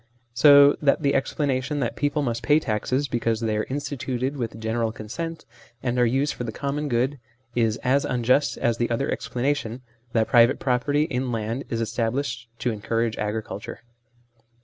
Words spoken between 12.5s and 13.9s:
to encourage agriculture.